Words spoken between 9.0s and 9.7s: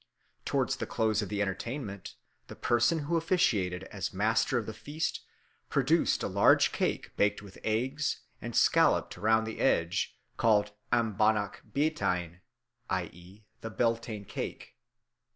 round the